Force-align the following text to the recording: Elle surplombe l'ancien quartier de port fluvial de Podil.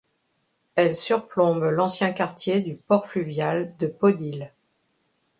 Elle 0.73 0.95
surplombe 0.95 1.61
l'ancien 1.61 2.11
quartier 2.11 2.59
de 2.59 2.73
port 2.73 3.05
fluvial 3.05 3.77
de 3.77 3.85
Podil. 3.85 4.51